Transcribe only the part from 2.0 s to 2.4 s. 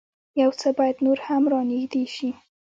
شي.